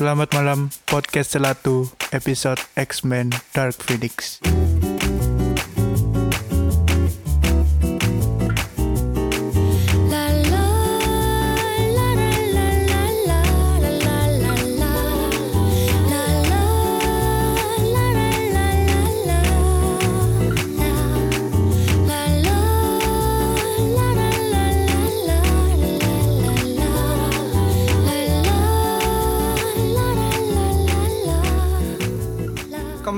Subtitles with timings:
[0.00, 4.40] Selamat malam podcast Celatu episode X-Men Dark Phoenix.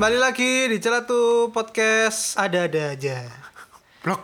[0.02, 3.22] Kembali lagi di Celatu Podcast Ada-ada aja.
[4.02, 4.18] Blok.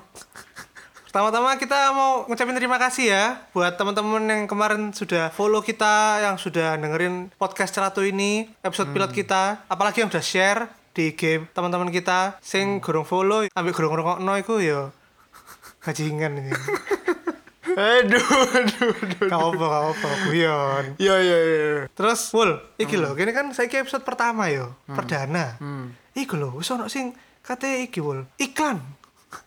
[1.06, 6.34] Pertama-tama kita mau ngucapin terima kasih ya buat teman-teman yang kemarin sudah follow kita, yang
[6.34, 10.66] sudah dengerin podcast Celatu ini, episode pilot kita, apalagi yang udah share
[10.98, 14.90] di game teman-teman kita sing gurung follow ambil gurung rungokno iku ya
[15.86, 16.52] bajingan ini.
[17.78, 18.18] Aduh,
[18.58, 19.28] aduh, aduh.
[19.30, 20.84] Gak apa, gak apa, guyon.
[20.98, 21.86] Ya, ya, ya.
[21.94, 25.54] Terus, Wul, iki lho, gini kan saya episode pertama yo, perdana.
[26.18, 27.14] Iku lho, wis ono sing
[27.46, 28.82] kate iki Wul, iklan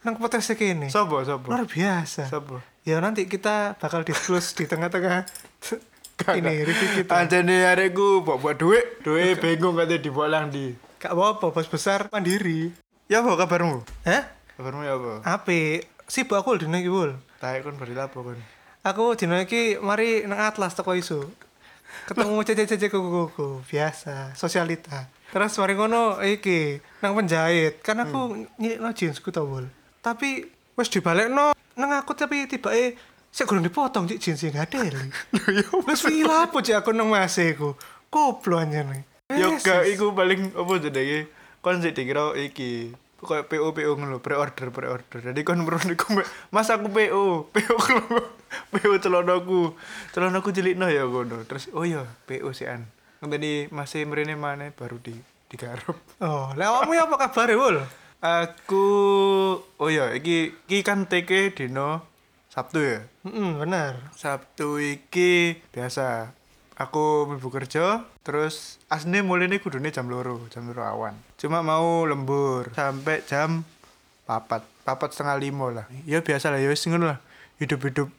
[0.08, 0.88] nang podcast kene.
[0.88, 1.52] Sopo, sopo.
[1.52, 2.32] Luar biasa.
[2.32, 2.64] Sopo.
[2.88, 5.28] Ya nanti kita bakal disclose di tengah-tengah
[6.40, 7.12] ini review kita.
[7.14, 10.74] Anjane arekku buat buat duit, duit bingung katanya dibawa lang di.
[11.02, 12.70] Gak apa-apa, bos besar mandiri.
[13.10, 13.82] Ya apa kabarmu?
[14.06, 14.24] Hah?
[14.56, 15.14] Kabarmu ya apa?
[15.26, 15.90] Ape?
[16.06, 17.18] Sibuk aku dino iki, Wul.
[17.42, 18.38] Taek kon beri lapo kon.
[18.86, 21.26] Aku dino iki mari nang Atlas teko isu.
[22.06, 25.10] Ketemu cece-cece kuku-kuku, biasa, sosialita.
[25.34, 27.82] Terus mari ngono iki nang penjahit.
[27.82, 29.66] Kan aku nyilikno jeansku to, Wul.
[30.06, 30.46] Tapi
[30.78, 32.94] wis dibalekno nang aku tapi tibake
[33.34, 34.94] sik gurung dipotong cik jeans sing gadel.
[35.58, 37.74] Ya Wis wingi lapo cik aku nang mase iku.
[38.14, 39.10] Koplo anjene.
[39.34, 41.26] Yo Wes, gak iku paling apa jenenge?
[41.64, 45.20] Kon sik dikira iki kayak PO PO ngono, pre-order pre-order.
[45.22, 47.76] Jadi kon merono iku Mbak, Mas aku PO, PO
[48.72, 49.76] PO celanaku.
[50.12, 51.44] Celanaku cilikno ya ngono.
[51.48, 52.88] Terus oh iya, PO sian.
[53.22, 55.16] Ngenteni masih mrene maneh baru di
[55.52, 55.96] digarap.
[56.24, 57.78] Oh, lek awakmu ya apa kabar Wul?
[58.22, 58.86] Aku
[59.82, 62.06] oh iya iki iki kan TK dino
[62.52, 63.00] Sabtu ya.
[63.26, 64.12] Heeh, bener.
[64.14, 66.36] Sabtu iki biasa
[66.82, 71.14] aku mlebu kerja terus asne mulai kudune jam loro jam loro awan.
[71.38, 73.62] Cuma mau lembur sampai jam
[74.26, 75.86] papat papat setengah lima lah.
[76.10, 77.20] Ya biasa lah ya wis ngono lah.
[77.62, 78.10] Hidup hidup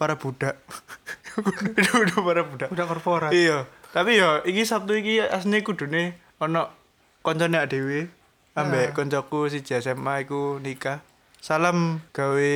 [0.00, 0.56] para budak.
[1.76, 2.68] Hidup hidup para budak.
[2.72, 3.30] Udah korporat.
[3.36, 6.68] iya tapi ya iki sabtu iki asne kudune ono
[7.24, 8.12] koncone dhewe
[8.52, 11.00] ambek koncoku si SMA iku nikah.
[11.38, 12.52] Salam gawe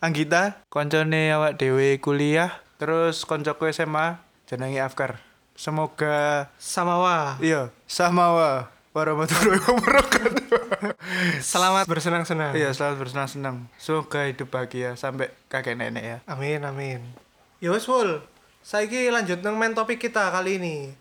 [0.00, 5.22] Anggita koncone awak dhewe kuliah terus koncoku SMA jenenge Afkar
[5.54, 7.38] semoga Samawa.
[7.38, 10.42] iya samawa warahmatullahi wabarakatuh
[11.38, 12.50] Selamat bersenang-senang.
[12.58, 16.98] iya selamat bersenang-senang semoga hidup bahagia sampai kakek nenek ya Amin amin.
[17.62, 18.18] Ya wis Wul.
[18.66, 20.96] Saiki lanjut nang main topik kita kali ini.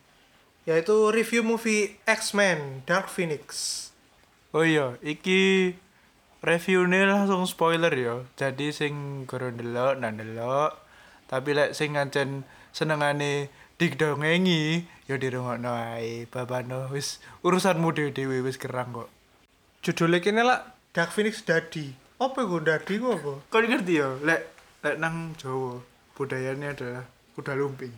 [0.68, 3.48] Yaitu review movie X-Men Dark Phoenix.
[4.52, 5.72] Oh iya, iki
[6.44, 8.28] reviewnya langsung spoiler ya.
[8.36, 10.76] Jadi sing gurung ndelok nah ndelok.
[11.31, 12.44] Tapi lek sing ngancen
[12.75, 13.50] senengane
[13.80, 16.28] digdongengi ya dirungokno ae.
[16.28, 19.09] Babano wis urusanmu dhewe-dhewe wis kerang kok.
[19.80, 21.96] Judulnya kini lah Dark Phoenix Daddy.
[22.19, 23.34] Apa gue Daddy gue apa?
[23.47, 24.44] Kau ngerti ya, lek
[24.84, 25.80] lek nang Jawa
[26.19, 27.07] budayanya adalah
[27.40, 27.96] kuda lumping.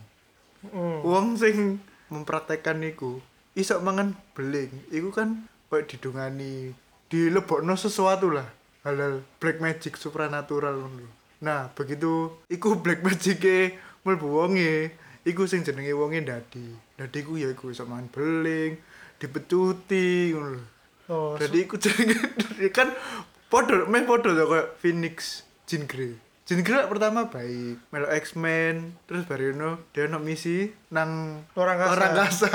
[0.61, 1.01] Hmm.
[1.01, 1.81] Wong sing
[2.13, 3.17] mempraktekkan niku
[3.57, 6.77] iso mangan beling, iku kan koyo didungani,
[7.09, 8.45] dilebokno sesuatu lah.
[8.85, 10.85] Halal black magic supranatural.
[11.41, 13.41] Nah, begitu iku black magic
[14.03, 14.91] mlebu wonge,
[15.23, 16.67] iku sing jenenge wonge dadi.
[16.97, 18.77] Dadi ku ya iku iso mangan beling,
[19.17, 20.61] dipecuti ngono.
[21.11, 22.17] Oh, Jadi iku jenenge
[22.77, 22.93] kan
[23.51, 26.15] podo meh podo to koyo Phoenix Jean Grey.
[26.47, 31.91] Jean Grey pertama baik, melo X-Men, terus barino dia ono misi nang Luar angkasa.
[31.91, 32.53] luar angkasa.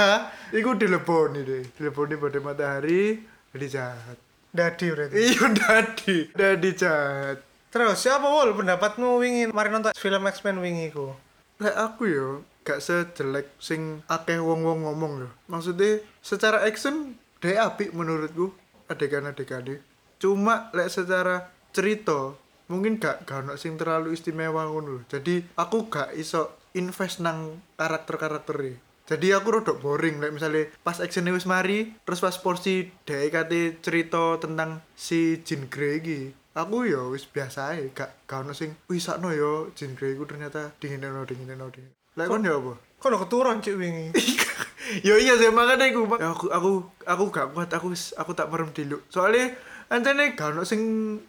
[0.53, 3.21] Iku dileboni deh, dileboni pada matahari,
[3.53, 4.19] jadi jahat.
[4.53, 5.17] Daddy berarti.
[5.17, 7.39] Iya dadi, dadi jahat.
[7.69, 11.13] Terus siapa Wul pendapatmu wingi mari nonton film X-Men wingi ku?
[11.57, 12.29] Lek aku yo
[12.67, 15.29] gak sejelek sing akeh wong-wong ngomong lho.
[15.49, 18.53] Maksudnya secara action dia apik menurutku
[18.93, 19.81] adegan-adegannya.
[20.21, 22.37] Cuma lek secara cerita
[22.67, 25.07] mungkin gak gak ono sing terlalu istimewa ngono.
[25.07, 28.77] Jadi aku gak iso invest nang karakter-karakternya.
[29.07, 34.35] Jadi aku rodok boring lek misalnya pas actionnya wis mari, terus pas porsi DKT cerita
[34.43, 36.35] tentang si Jean Grey.
[36.57, 40.25] Aku ya wis biasa ae, gak gak ono sing wih sakno yo Jean Grey ku
[40.25, 41.93] ternyata dingin no dingin no dingin.
[42.17, 42.81] Lek kon ya apa?
[43.05, 44.09] Udah keturun cik wingi?
[45.07, 46.71] Yo iya sih makanya aku, ya, aku aku
[47.05, 49.03] aku gak kuat aku wis- aku tak merem dulu.
[49.13, 49.53] Soalnya
[49.93, 50.81] antene gak ono sing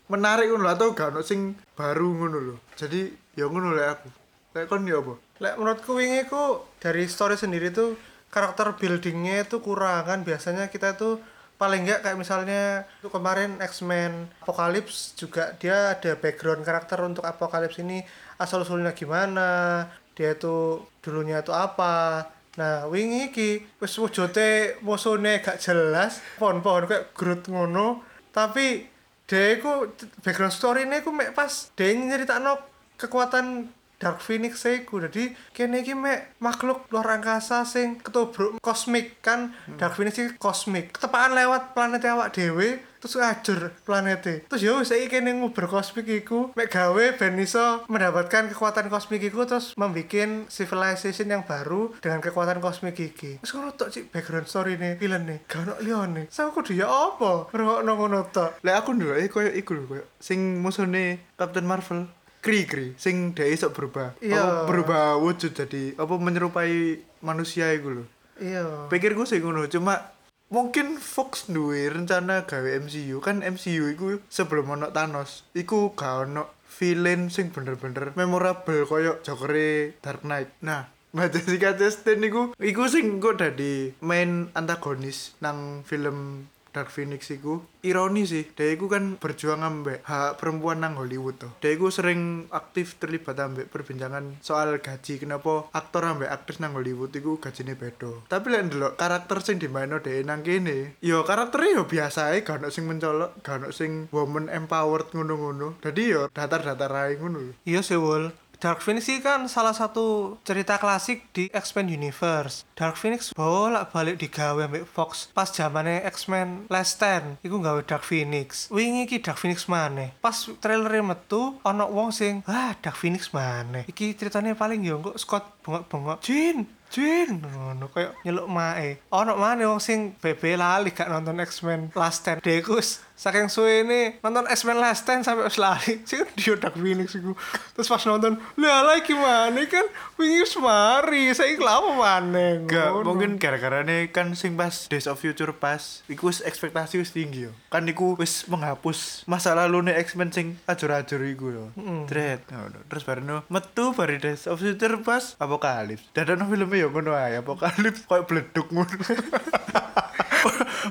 [0.08, 2.56] menarik ngono atau gak ono sing baru ngono lho.
[2.80, 4.10] Jadi ya ngono lek aku.
[4.56, 5.14] Lek kon ya apa?
[5.44, 8.00] Lek menurutku wingi ku dari story sendiri tuh
[8.32, 11.20] karakter buildingnya itu kurang kan biasanya kita tuh
[11.57, 17.81] paling enggak kayak misalnya tuh kemarin X-Men Apocalypse juga dia ada background karakter untuk Apocalypse
[17.81, 18.06] ini.
[18.38, 19.83] Asal usulnya gimana
[20.13, 22.30] dia itu dulunya itu apa.
[22.57, 23.50] Nah wingi iki
[23.81, 28.06] wis wujude musuhnya gak jelas pohon-pohon kayak Groot ngono.
[28.30, 28.86] Tapi
[29.27, 32.62] dia iku background story ini aku pas dia nyeritakno
[32.98, 35.02] kekuatan Dark Phoenix iku.
[35.02, 39.54] Jadi kene iki mek makhluk luar angkasa sing ketubruk kosmik kan?
[39.78, 40.94] Dark Phoenix iki kosmik.
[40.94, 44.46] Ketepaan lewat planet awak dhewe terus ngajur planete.
[44.50, 46.54] Terus ya wis saiki kene nguber kosmik iku.
[46.58, 52.62] Mek gawe ben iso mendapatkan kekuatan kosmik iku terus membikin civilization yang baru dengan kekuatan
[52.62, 53.42] kosmik iki.
[53.42, 56.24] Wis ngono tok sih background story nih film nih gak ono liyane.
[56.30, 57.50] Saya kudu ya apa?
[57.54, 58.62] Ngrungokno ngono tok.
[58.66, 62.10] Lek aku ndelok eh koyo iku lho koyo sing musuhne Captain Marvel.
[62.42, 64.16] Kree Kree sing dia iso berubah.
[64.22, 64.39] Iya.
[64.39, 68.06] Apa berubah wujud jadi apa menyerupai manusia iku lho.
[68.38, 70.13] iya Pikirku sih ngono, cuma
[70.54, 76.48] mungkin Fox duwe rencana gawe MCU kan MCU iku sebelum ono Thanos iku gak ono
[76.78, 79.51] villain sing bener-bener memorable koyo Joker
[80.00, 80.54] Dark Knight.
[80.62, 80.88] Nah,
[81.18, 86.45] Mbak Jessica Chastain iku iku sing kok dadi main antagonis nang film
[86.78, 88.46] Dark Phoenix iku ironi sih.
[88.54, 93.42] Dia iku kan berjuang ambek hak perempuan nang Hollywood tuh dia iku sering aktif terlibat
[93.42, 95.18] ambek perbincangan soal gaji.
[95.18, 98.30] Kenapa aktor ambek aktris nang Hollywood iku gajine beda?
[98.30, 102.62] Tapi lek ndelok karakter sing dimaino dhewe nang kene yo karakternya yo biasa ae gak
[102.62, 105.82] ono sing mencolok gak ono sing woman empowered ngono-ngono.
[105.82, 107.58] Jadi yo datar-datar ae ngono.
[107.66, 108.30] Iya sih, Wul.
[108.57, 112.65] Dark Phoenix ini kan salah satu cerita klasik di X-Men Universe.
[112.74, 117.38] Dark Phoenix bolak balik digawe ambek Fox pas zamannya X-Men Last Stand.
[117.45, 118.65] Iku gawe Dark Phoenix.
[118.74, 120.09] Wingi iki Dark Phoenix mana?
[120.18, 123.86] Pas trailernya metu, ono wong sing, wah Dark Phoenix mana?
[123.86, 126.18] Iki ceritanya paling yo kok Scott bengok-bengok.
[126.25, 128.98] Jin, Jin, ngono kayak nyeluk mae.
[129.12, 132.42] Ono mana wong sing bebe lali gak nonton X-Men Last Stand.
[132.42, 136.00] Dekus saking suwe ini nonton X-Men Last Stand sampai wis lali.
[136.08, 136.30] Sih kan
[136.62, 137.34] Dark Phoenix iku.
[137.75, 139.86] Terus pas nonton, lah lah gimana kan?
[140.16, 145.18] Wingi wis mari, saya lama mana Gak, mungkin gara-gara nih kan sing pas Days of
[145.19, 147.52] Future pas Iku wis ekspektasi wis tinggi yo.
[147.74, 151.66] Kan iku wis menghapus masa lalu nih X-Men sing ajur-ajur iku yo.
[152.08, 152.80] Dread ngono.
[152.88, 158.06] Terus baru metu bari Days of Future pas Apokalips Dadano filmnya yo ngono ae Apokalips
[158.06, 158.94] koyo bleduk ngono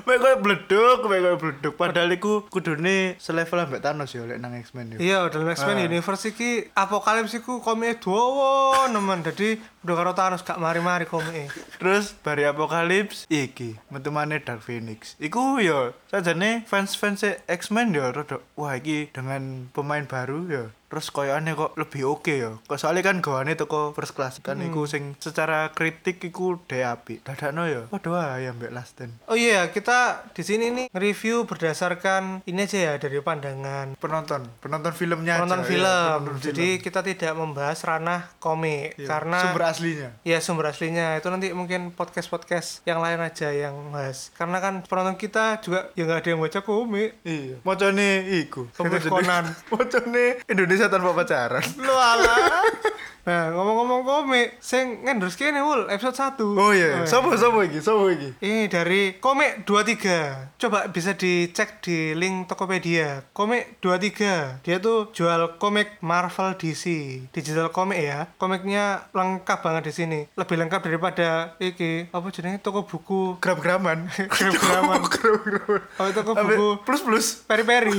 [0.07, 4.53] Mek koyo bleduk, mek koyo bleduk Padahal iku kudune selevel ambek Thanos yo lek nang
[4.55, 5.85] X-Men yo Iya, dalam X-Men Ah.
[5.87, 9.21] Universe iki Apokalips iku komiknya dawa nemen.
[9.25, 11.49] Dadi udah karo Thanos gak mari-mari komiknya.
[11.79, 15.15] Terus bari Apokalips iki metu maneh Dark Phoenix.
[15.17, 21.51] Iku yo sajane fans-fans X-Men yo rada wah iki dengan pemain baru yo terus koyoane
[21.53, 22.59] kok lebih oke yo.
[22.65, 27.23] Kok soalnya kan gawane toko first class kan iku sing secara kritik iku de apik.
[27.27, 29.13] Dadakno yo padha wae ambek Last Stand.
[29.27, 34.93] Oh iya, kita di sini nih review berdasarkan ini aja ya dari pandangan Penonton, penonton
[34.93, 35.83] filmnya penonton aja, film.
[35.83, 40.09] ya, penonton Jadi kita tidak membahas ranah komik Iya, karena sumber aslinya.
[40.23, 44.29] Ya sumber aslinya itu nanti mungkin podcast-podcast yang lain aja yang bahas.
[44.37, 47.11] Karena kan penonton kita juga ya nggak ada yang baca komik.
[47.25, 47.55] Iya.
[47.65, 48.09] Mocone
[48.45, 48.69] iku.
[48.77, 49.45] Komik Conan.
[49.73, 51.65] Mocone Indonesia tanpa pacaran.
[51.81, 52.37] Lu ala.
[53.27, 56.47] Nah, ngomong-ngomong komik, sing ngendorse kene wul episode 1.
[56.47, 57.83] Oh iya, sopo sopo iki?
[57.83, 58.31] Sopo iki?
[58.39, 60.55] Ini dari Komik 23.
[60.55, 63.27] Coba bisa dicek di link Tokopedia.
[63.35, 64.63] Komik 23.
[64.63, 66.87] Dia tuh jual komik Marvel DC.
[67.35, 68.31] Digital komik ya.
[68.39, 70.19] Komiknya lengkap banget di sini.
[70.39, 74.07] Lebih lengkap daripada iki apa jenenge toko buku Gram-graman.
[74.07, 75.03] Gram-graman.
[75.03, 75.81] Gram-graman.
[75.99, 77.43] Oh, toko buku plus-plus.
[77.43, 77.91] peri-peri.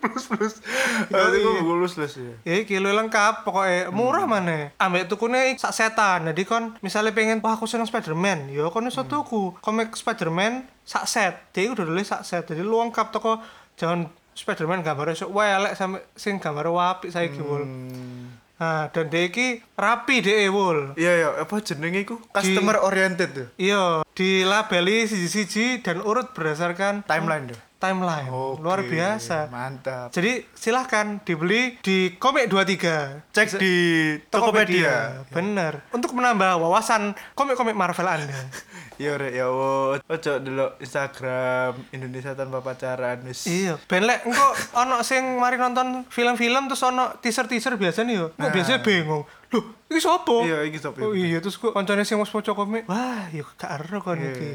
[0.00, 0.54] plus plus
[1.12, 1.60] Oh, itu iya.
[1.60, 3.44] lulus plus ya ya iki lu lengkap.
[3.46, 6.28] Pokoknya murah mana ambek tukune sak setan.
[6.30, 8.52] Jadi kon misalnya pengen wah aku seneng Spiderman.
[8.52, 11.34] Ya kon iso tuku komik Spiderman sak set.
[11.56, 12.44] Dia udah dulu sak set.
[12.48, 13.40] Jadi lu lengkap toko.
[13.76, 17.68] Jangan Spiderman gambar esok welek sampe sing gambar wapi saya wul.
[18.56, 20.94] Nah dan dia iki rapi deh wul.
[20.96, 22.16] Iya ya apa jenenge iku?
[22.30, 29.50] Customer oriented tuh iya dilabeli siji-siji dan urut berdasarkan timeline tuh timeline Oke, luar biasa
[29.50, 33.74] mantap jadi silahkan dibeli di komik 23 cek di
[34.30, 35.82] Tokopedia Bener.
[35.90, 38.38] Untuk menambah wawasan komik-komik Marvel Anda.
[39.00, 43.74] iya rek ya wo ojo dulu Instagram Indonesia tanpa pacaran wis iya.
[43.82, 44.46] Ben lek engko
[44.76, 48.26] ono sing mari nonton film-film terus ono teaser-teaser biasa nih yo.
[48.30, 48.52] Kok Nah.
[48.52, 49.24] biasanya bingung.
[49.50, 50.36] Loh, iki sapa?
[50.42, 50.98] Iya, iki sapa?
[51.00, 52.84] Oh iya, terus kok koncone sing wis maca komik.
[52.86, 54.30] Wah, yo gak ero kon Iya.
[54.30, 54.52] iki.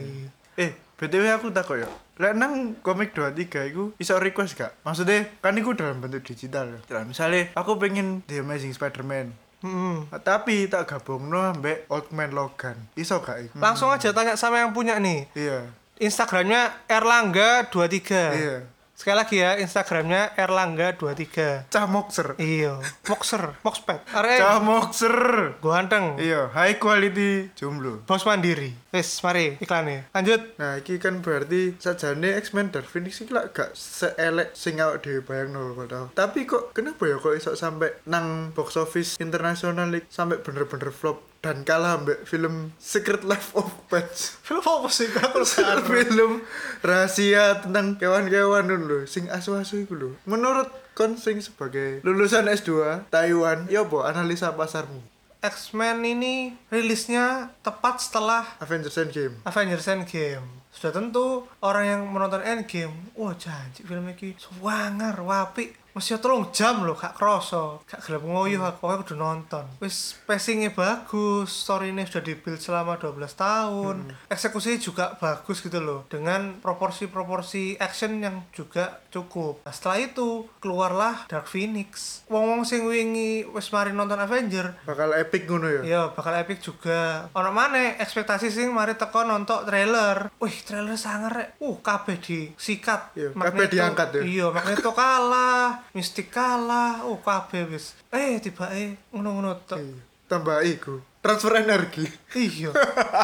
[0.57, 4.73] eh BTW aku takut ya Lek nang komik 23 iku iso request gak?
[4.81, 6.79] Maksudnya kan iku dalam bentuk digital ya.
[6.97, 10.05] Nah, misalnya aku pengen The Amazing Spider-Man Mm-mm.
[10.21, 12.77] Tapi tak gabungno ambek Old Man Logan.
[12.93, 13.57] Iso gak iku?
[13.57, 15.25] Langsung aja tanya sama yang punya nih.
[15.33, 15.65] Iya.
[15.97, 17.97] Instagramnya Erlangga23.
[18.37, 18.57] Iya.
[18.97, 21.69] Sekali lagi ya, Instagramnya Erlangga23.
[21.69, 22.33] Cah Moxer.
[22.41, 24.01] Iya, Moxer, Moxpad.
[24.09, 25.17] Are Cah Moxer.
[25.61, 26.17] ganteng.
[26.17, 28.01] Iya, high quality jomblo.
[28.09, 28.73] Bos mandiri.
[28.97, 30.09] Wis, mari iklannya.
[30.09, 30.57] Lanjut.
[30.57, 35.21] Nah, iki kan berarti sajane X-Men Dark Phoenix iki lak gak seelek sing awak dhewe
[35.21, 36.09] bayangno tau.
[36.17, 41.21] Tapi kok kenapa ya kok iso sampai nang box office internasional iki sampai bener-bener flop
[41.45, 44.33] dan kalah ambek film Secret Life of Pets.
[44.49, 45.05] Film apa sih?
[45.13, 45.45] Aku
[45.85, 46.41] film
[46.81, 50.09] rahasia tentang kewan-kewan dulu sing asu-asu iku lho.
[50.25, 55.16] Menurut kon sing sebagai lulusan S2 Taiwan, ya apa analisa pasarmu?
[55.47, 59.35] X-Men ini rilisnya tepat setelah Avengers Endgame.
[59.47, 60.43] Avengers Endgame.
[60.67, 65.86] Sudah tentu orang yang menonton Endgame, wah janji film ini swanger, wapi.
[65.97, 69.65] Masih tolong jam loh, gak kroso, gak gelap ngoyo aku, aku udah nonton.
[69.81, 76.05] Wis pacingnya bagus, story ini sudah dibuild selama 12 tahun, eksekusinya juga bagus gitu loh,
[76.05, 79.65] dengan proporsi-proporsi action yang juga cukup.
[79.65, 82.21] Nah, setelah itu keluarlah Dark Phoenix.
[82.29, 85.81] Wong-wong sing wingi wis mari nonton Avenger, Bakal epic ngono ya.
[85.81, 87.25] Iya, bakal epic juga.
[87.33, 90.29] Ono mana ekspektasi sing mari teko nonton trailer.
[90.37, 91.49] Wih, trailer sangar rek.
[91.57, 93.17] Uh, kabeh disikat.
[93.17, 94.21] Iya, kabeh diangkat ya.
[94.21, 97.01] Iya, Magneto kalah, Mystic kalah.
[97.09, 97.97] Uh, kabeh wis.
[98.13, 99.81] Eh, tiba eh ngono-ngono tok.
[99.81, 99.97] Iya.
[100.29, 101.01] Tambah iku.
[101.25, 102.05] Transfer energi.
[102.37, 102.69] Iya.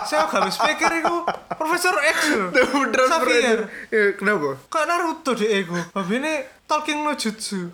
[0.09, 1.21] Saya gak habis pikir iku
[1.53, 2.17] Profesor X.
[2.97, 3.69] Transfer energi.
[3.93, 4.57] Iya, kenapa?
[4.73, 5.77] Kok Naruto deh iku.
[5.93, 7.69] Babine talking no jutsu.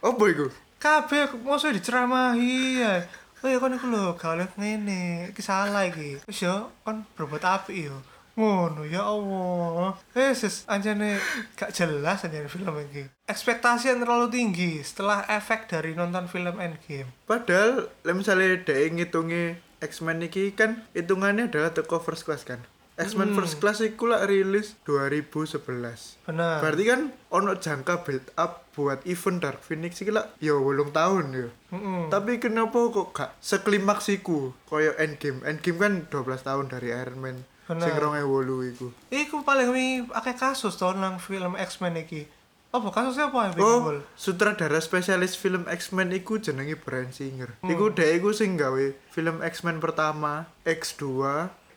[0.00, 0.48] Apa iku?
[0.80, 3.04] kabeh mosok diceramahi ya.
[3.44, 5.28] Oh ya kon iku lho, gak oleh ngene.
[5.32, 6.24] Iki salah iki.
[6.24, 7.96] Wis ya kon berbuat apik ya.
[8.40, 10.00] Ngono ya Allah.
[10.16, 11.20] Eh sis anjane
[11.60, 13.04] gak jelas anjane film iki.
[13.28, 17.12] Ekspektasi yang terlalu tinggi setelah efek dari nonton film Endgame.
[17.28, 22.64] Padahal misalnya dhek ngitungi X-Men iki kan hitungannya adalah teko first class kan.
[23.00, 26.20] X-Men First Class iku lah rilis 2011.
[26.28, 26.60] Benar.
[26.60, 27.00] Berarti kan
[27.32, 31.48] ono jangka build up buat event Dark Phoenix iki lah ya 8 tahun ya.
[31.72, 32.12] Mm-mm.
[32.12, 35.40] Tapi kenapa kok gak seklimaks iku koyo Endgame.
[35.48, 37.36] Endgame kan 12 tahun dari Iron Man.
[37.70, 37.86] Bener.
[37.86, 38.86] Sing 2008 iku.
[39.14, 42.26] Iku paling wi akeh kasus to nang film X-Men iki.
[42.70, 47.54] Apa kasusnya apa ya Oh, sutradara spesialis film X-Men iku jenenge Bryan Singer.
[47.62, 47.70] Hmm.
[47.70, 51.02] Iku dhek iku sing gawe film X-Men pertama, X2,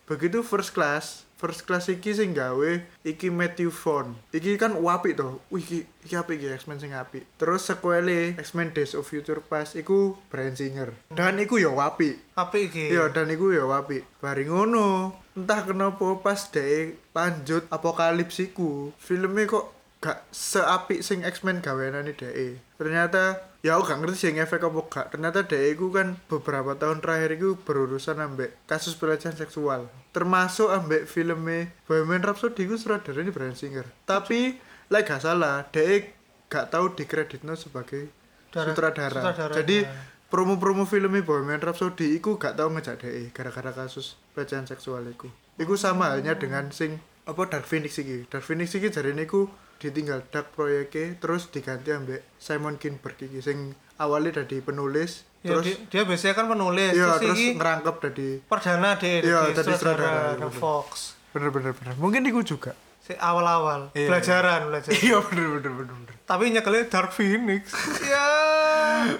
[0.05, 1.25] begitu First Class.
[1.33, 4.15] First Class iki sing gawe iki Matthew Vaughn.
[4.31, 5.41] Iki kan wapi to.
[5.51, 7.25] Wih iki iki apik iki X-Men sing apik.
[7.41, 10.93] Terus sequele X-Men Days of Future Past iku Bryan Singer.
[11.11, 12.15] Dan iku ya wapi.
[12.37, 12.93] Apa iki?
[12.93, 14.05] Iya, dan iku ya wapi.
[14.23, 19.65] Bari ngono, entah kenapa pas dhek lanjut apokalips iku, filmnya kok
[19.97, 22.59] gak seapik sing X-Men gaweanane dhek.
[22.75, 25.05] Ternyata ya aku gak ngerti sing efek apa gak.
[25.15, 29.87] Ternyata dhek iku kan beberapa tahun terakhir iku berurusan ambek kasus pelecehan seksual.
[30.11, 33.87] Termasuk ambek filmnya Bohemian Rhapsody iku sutradaranya Bryan Singer.
[34.03, 34.59] Tapi
[34.91, 36.11] lek gak salah, dhek
[36.51, 38.11] gak tahu dikreditno sebagai
[38.51, 39.21] Dara- sutradara.
[39.23, 40.12] sutradara, Jadi ya.
[40.33, 45.29] Promo-promo filmnya Bohemian Rhapsody iku gak tau ngejak dhek gara-gara kasus pelecehan seksual iku.
[45.61, 46.97] Iku sama halnya dengan sing
[47.29, 48.25] apa Dark Phoenix iki.
[48.25, 49.45] Dark Phoenix iki jarine iku
[49.77, 55.75] ditinggal Dark proyeknya terus diganti ambek Simon Kinberg iki sing awalnya dari penulis Ya, terus
[55.75, 59.75] dia, dia biasanya kan penulis iya terus, terus ngerangkep dari perdana deh Iya, di tadi
[59.75, 60.47] sutradara iya.
[60.47, 62.71] Fox bener bener bener mungkin iku juga
[63.03, 64.07] si awal-awal Iya.
[64.07, 67.75] pelajaran belajar iya bener bener bener bener tapi nyekelnya Dark Phoenix
[68.07, 68.27] ya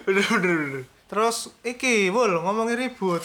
[0.08, 3.22] bener bener bener terus iki bol ngomongin ribut.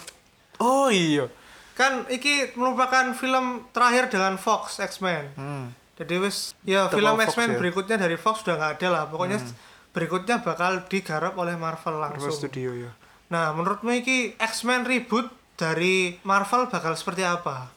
[0.61, 1.33] Oh iya.
[1.73, 5.33] Kan iki merupakan film terakhir dengan Fox X-Men.
[5.40, 5.66] Hmm.
[5.99, 7.59] jadi wis ya film X-Men ya.
[7.59, 9.02] berikutnya dari Fox sudah nggak ada lah.
[9.09, 9.40] Pokoknya
[9.97, 12.37] berikutnya bakal digarap oleh Marvel Marvel langsung.
[12.37, 12.92] Studio ya.
[13.33, 17.73] Nah menurutmu iki X-Men reboot dari Marvel bakal seperti apa?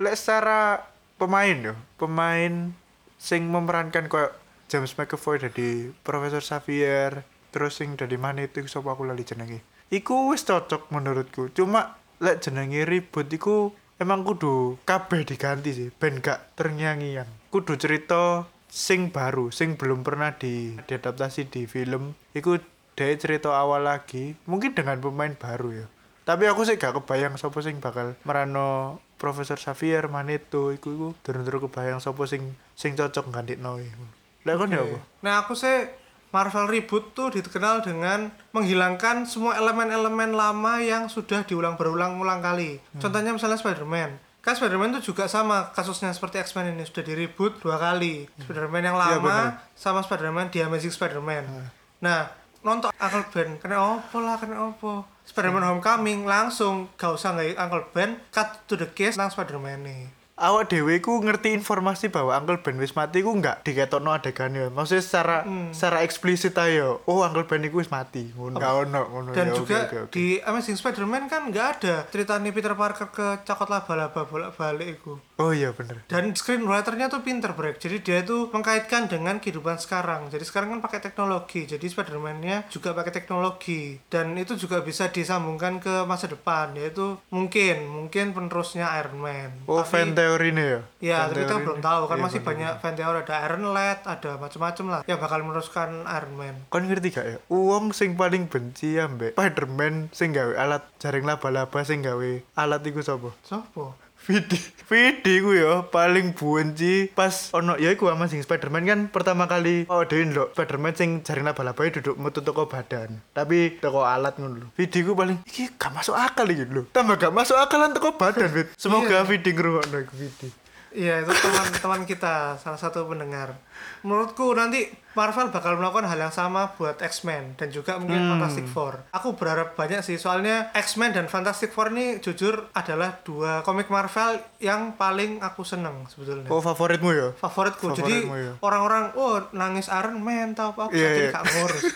[0.00, 0.88] Lek secara
[1.20, 2.72] pemain yo pemain
[3.20, 4.32] sing memerankan koyo
[4.72, 10.30] James McAvoy dari Profesor Xavier terus sing dari mana itu sapa aku lali jenenge iku
[10.30, 11.50] wis cocok menurutku.
[11.52, 15.88] Cuma lek jenenge ribut iku emang kudu kabeh diganti sih.
[15.90, 22.14] Ben gak ternyanyian kudu cerita sing baru sing belum pernah di diadaptasi di film.
[22.32, 22.62] Iku
[22.94, 25.86] dari cerita awal lagi mungkin dengan pemain baru ya.
[26.24, 31.68] Tapi aku sih gak kebayang sapa sing bakal merano Profesor Xavier Magneto iku iku durung-durung
[31.68, 34.04] kebayang sapa sing sing cocok gantikno iku
[34.40, 34.98] lek kon ya apa?
[35.20, 35.84] Nah aku sih
[36.30, 42.78] Marvel reboot tuh dikenal dengan menghilangkan semua elemen-elemen lama yang sudah diulang berulang-ulang kali.
[42.94, 43.00] Hmm.
[43.02, 44.18] Contohnya misalnya Spider-Man.
[44.40, 48.24] Kan Spider-Man tuh juga sama kasusnya seperti X-Men ini sudah di reboot dua kali.
[48.40, 49.68] Spider-Man yang Iya, lama benar.
[49.76, 51.44] sama Spider-Man di Amazing Spider-Man.
[51.44, 51.66] Hmm.
[52.00, 52.20] Nah
[52.60, 57.88] nonton Uncle Ben kena opo lah kena opo Spider-Man Homecoming langsung gak usah nggak Uncle
[57.96, 60.02] Ben cut to the case nang Spider-Man nih
[60.40, 65.00] awak dewe ku ngerti informasi bahwa Uncle Ben wis mati ku nggak diketokno adegannya maksudnya
[65.00, 65.70] secara Hmm.
[65.70, 68.32] secara eksplisit ayo oh Uncle Ben iku wis mati.
[68.32, 70.12] Ngono ono ngono dan Ya, juga oke, oke, oke.
[70.12, 75.50] di Amazing Spider-Man kan nggak ada ceritanya Peter Parker ke cakot laba-laba bolak-balik itu oh
[75.50, 76.04] iya bener.
[76.04, 80.28] Dan screenwriternya tuh pinter break jadi dia tuh mengkaitkan dengan kehidupan sekarang.
[80.28, 81.64] Jadi sekarang kan pakai teknologi.
[81.64, 83.96] Jadi Spider-Man-nya juga pakai teknologi.
[84.06, 86.76] Dan itu juga bisa disambungkan ke masa depan.
[86.76, 89.50] Yaitu mungkin mungkin penerusnya Iron Man.
[89.64, 90.80] Oh Tapi- fan teori nih ya?
[91.00, 92.02] Ya, Fan tapi kita belum tahu.
[92.04, 92.48] Kan Iya, masih bener.
[92.52, 93.18] banyak fan teori.
[93.20, 96.54] Ada Iron Lad, ada macam-macam lah yang bakal meneruskan Iron Man.
[96.68, 97.38] Kon ngerti gak ya?
[97.48, 103.00] Uang sing paling benci ambek Spiderman sing gawe alat jaring laba-laba sing gawe alat iku
[103.00, 103.30] sapa?
[103.40, 103.96] Sopo?
[104.26, 104.58] Vidi.
[104.90, 109.86] Vidi ku ya paling benci pas ono ya iku ama sing Spiderman kan pertama kali
[109.86, 113.22] oh dhewe ndelok Spiderman sing jaring laba-laba duduk metu toko badan.
[113.30, 114.68] Tapi toko alat ngono lho.
[114.74, 116.90] Vidi ku paling iki gak masuk akal iki lho.
[116.90, 118.68] Tambah gak masuk akalan toko badan, Fit.
[118.82, 120.48] Semoga Vidi ngrungokno iku Vidi.
[120.90, 123.54] Iya, itu teman-teman kita, salah satu pendengar.
[124.02, 128.30] Menurutku nanti Marvel bakal melakukan hal yang sama buat X-Men dan juga mungkin Hmm.
[128.38, 129.10] Fantastic Four.
[129.10, 134.38] Aku berharap banyak sih, soalnya X-Men dan Fantastic Four ini jujur adalah dua komik Marvel
[134.62, 136.46] yang paling aku seneng sebetulnya.
[136.46, 137.28] Oh favoritmu ya?
[137.34, 137.90] favoritku.
[137.90, 138.54] Jadi ya.
[138.62, 141.34] orang-orang oh nangis Iron Man tau apa aku jadi iya.
[141.34, 141.84] gak ngurus.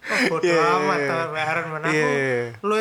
[0.00, 1.94] Oh bodo Iya, iya, amat tau ambek Iron Man aku.
[1.94, 2.44] Iya, iya.
[2.64, 2.76] Lu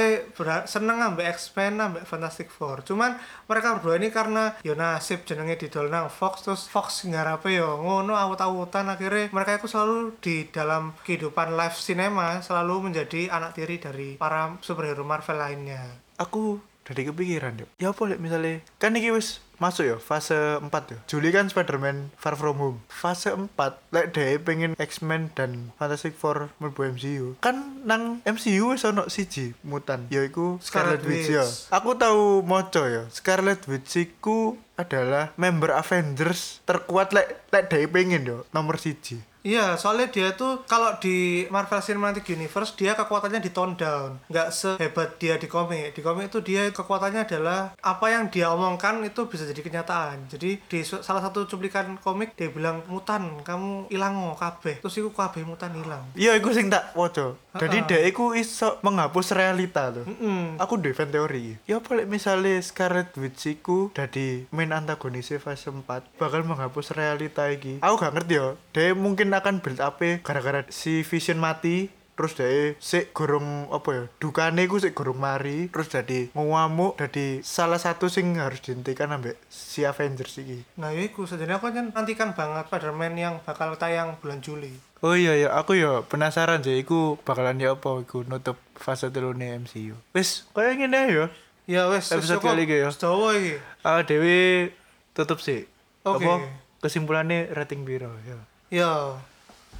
[0.65, 2.81] seneng ambek X-Men ambek Fantastic Four.
[2.81, 3.15] Cuman
[3.45, 8.17] mereka berdua ini karena yo nasib jenenge didol nang Fox terus Fox ngarape yo ngono
[8.39, 14.15] awut-awutan akhirnya mereka itu selalu di dalam kehidupan live cinema selalu menjadi anak tiri dari
[14.15, 15.83] para superhero Marvel lainnya.
[16.15, 17.69] aku dari kepikiran yuk.
[17.77, 18.17] Ya apa lek?
[18.17, 20.97] Misalnya kan ini wis masuk ya fase 4 ya.
[21.05, 22.79] Juli kan Spider-Man Far From Home.
[22.89, 23.53] Fase 4
[23.93, 29.53] lek dhewe pengen X-Men dan Fantastic Four mlebu MCU kan nang MCU wis ono siji
[29.61, 31.45] mutan yaiku Scarlet, Scarlet Witch ya.
[31.75, 38.23] Aku tahu moco ya Scarlet Witch iku adalah member Avengers terkuat lek lek dhewe pengen
[38.25, 43.49] yo nomor siji Iya, soalnya dia tuh kalau di Marvel Cinematic Universe dia kekuatannya di
[43.49, 45.95] tone down, nggak sehebat dia di komik.
[45.95, 50.27] Di komik itu dia kekuatannya adalah apa yang dia omongkan itu bisa jadi kenyataan.
[50.27, 54.79] Jadi di salah satu cuplikan komik dia bilang mutan, kamu ilang ngo kabeh.
[54.79, 56.03] Terus itu kabeh mutan hilang.
[56.13, 57.87] iya iku sing tak woco jadi Ha-ha.
[57.87, 60.57] dia iku iso menghapus realita tuh Mm-mm.
[60.57, 65.81] aku duwe fan teori ya apa misale Scarlet Witch iku dadi main antagonis fase 4
[66.15, 71.05] bakal menghapus realita iki aku gak ngerti ya dia mungkin akan build up gara-gara si
[71.05, 71.89] Vision mati
[72.19, 77.39] terus dia sik gorong apa ya dukane iku sik gorong mari terus jadi ngamuk jadi
[77.47, 81.95] salah satu sing harus dihentikan ambek si Avengers iki Nah, ya iku sebenarnya aku kan
[81.95, 84.75] nantikan banget Spider-Man yang bakal tayang bulan Juli.
[84.99, 89.55] Oh iya ya, aku ya penasaran sih iku bakalan ya apa iku nutup fase telune
[89.63, 89.95] MCU.
[90.11, 91.25] Wis, kaya ngene ae ya.
[91.71, 92.91] Ya wes, wes Episode kali iki ya.
[92.91, 93.55] Sedawa iki.
[93.79, 94.75] Ah Dewi
[95.15, 95.71] tutup sih.
[96.03, 96.27] Oke.
[96.27, 96.43] Apa
[96.83, 98.35] kesimpulannya rating biro ya.
[98.69, 99.17] Ya.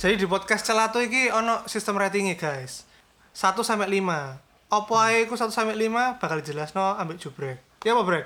[0.02, 2.90] Jadi di podcast Celato iki ono sistem ratingnya, guys.
[3.38, 4.42] 1 sampai 5.
[4.70, 7.62] Apa ae iku 1 sampai 5 bakal jelasno ambek jubrek.
[7.86, 8.26] Ya apa, Brek?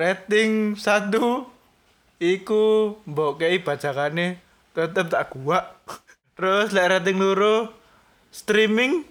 [0.00, 1.12] Rating 1
[2.16, 4.40] iku mbok kei bacakane
[4.72, 5.76] tetep tak gua.
[6.32, 7.68] Terus lek rating loro
[8.32, 9.04] streaming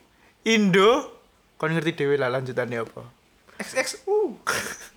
[0.48, 1.22] Indo
[1.62, 3.04] kon ngerti dhewe lah lanjutannya apa.
[3.62, 4.42] XXU.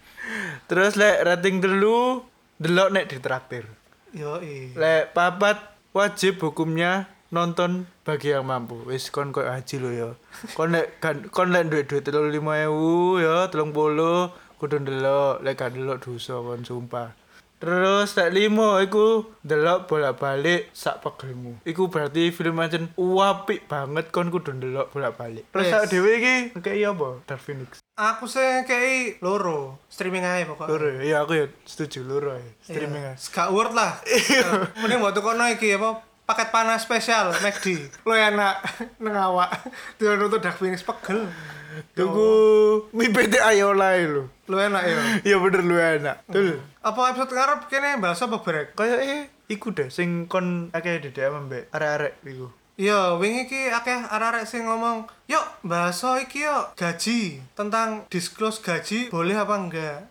[0.72, 2.24] Terus lek rating telu
[2.56, 3.79] delok nek ditraktir.
[4.10, 4.42] Yo.
[4.74, 5.60] Lek papat
[5.94, 8.82] wajib hukumnya nonton bagi yang mampu.
[8.90, 10.10] Wis kon koyo haji lo ya.
[10.58, 10.98] Kon lek
[11.30, 16.02] kon lek duit duit telu lima ewu ya telung puluh kudu ndelok lek gak ndelok
[16.02, 17.14] dosa kon sumpah.
[17.60, 21.60] Terus lek limo iku ndelok bolak-balik sak pegelmu.
[21.62, 25.44] Iku berarti film ancen apik banget kon kudu ndelok bolak-balik.
[25.52, 25.72] Terus Yes.
[25.76, 27.08] sak dhewe iki kayak apa?
[27.28, 27.84] Dark Phoenix.
[27.94, 30.72] Aku sih kayak loro streaming aja pokoknya.
[30.72, 32.48] Loro ya, Iya, aku ya setuju loro ya.
[32.64, 33.12] Streaming Iya.
[33.14, 33.28] aja.
[33.28, 33.92] Gak worth lah.
[34.80, 37.76] Mending buat tukono iki apa paket panas spesial McD.
[38.08, 38.56] Lo enak
[39.04, 39.52] nang awak.
[40.00, 41.28] Dia nonton Dark Phoenix pegel.
[41.92, 42.30] Tuku
[42.90, 44.32] mie PT Ayola lho.
[44.48, 44.96] Lo enak ya.
[45.28, 46.16] Iya bener lu enak.
[46.24, 46.56] Betul.
[46.80, 48.40] Apa episode ngarep kene bahasa apa?
[48.72, 52.48] Kayak eh iku deh sing kon akeh di DM mbek arek-arek iku.
[52.80, 59.12] Iya, wingi iki akeh arek-arek sing ngomong, "Yuk, bahasa iki yuk gaji tentang disclose gaji
[59.12, 60.08] boleh apa enggak?"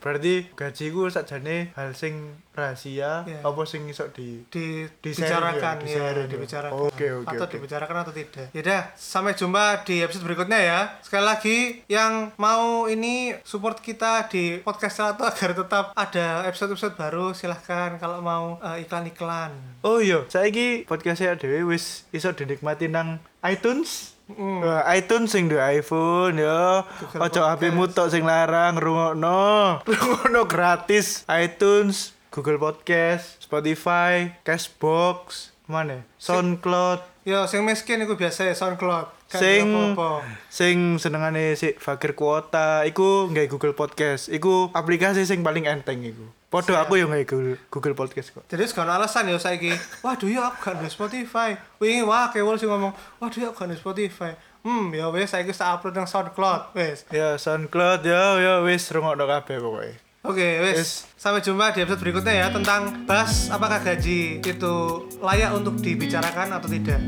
[0.00, 3.40] Berarti gaji ku sakjane hal sing rahasia Iya.
[3.40, 6.24] apa sing iso di di Di-sharing dibicarakan ya, ya, ya.
[6.26, 7.52] dibicarakan Oke, oke, atau oke.
[7.52, 8.46] dibicarakan atau tidak.
[8.52, 10.80] Yaudah, sampai jumpa di episode berikutnya ya.
[11.00, 17.32] Sekali lagi yang mau ini support kita di podcast Selato agar tetap ada episode-episode baru
[17.32, 19.52] silahkan kalau mau eh, iklan-iklan.
[19.80, 26.38] Oh iya, saiki podcastnya dhewe wis iso dinikmati nang iTunes Wah, iTunes sing duwe iPhone
[26.38, 26.86] ya.
[27.18, 29.42] Ojo HP-mu tok sing larang rungokno.
[29.88, 31.26] Rungokno gratis.
[31.26, 36.06] iTunes, Google Podcast, Spotify, Cashbox, mana?
[36.22, 37.09] SoundCloud.
[37.30, 39.06] Yo sing miskin iku biasa ya SoundCloud.
[39.30, 40.26] Gak Sing apa-apa.
[40.50, 44.26] sing senengane si fakir kuota iku nggak Google Podcast.
[44.26, 46.26] Iku aplikasi sing paling enteng iku.
[46.50, 48.42] Podo aku yang nggak Google, Google Podcast kok.
[48.50, 49.70] Jadi sekarang alasan ya saiki.
[50.02, 51.54] Waduh ya aku gak ada Spotify.
[51.78, 52.90] Wingi wah kewol sih ngomong,
[53.22, 54.32] waduh ya aku gak ada Spotify.
[54.66, 57.06] Hmm, ya wes saiki tak upload nang SoundCloud, wes.
[57.14, 59.94] Ya SoundCloud ya ya wis rungokno kabeh pokoknya.
[60.20, 60.76] Oke, wes.
[60.76, 60.90] Wes.
[61.16, 64.74] Sampai jumpa di episode berikutnya ya tentang bahas apakah gaji itu
[65.16, 67.00] layak untuk dibicarakan atau tidak.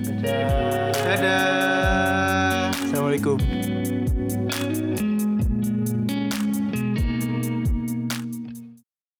[0.96, 2.72] Dadah.
[2.72, 3.36] Assalamualaikum.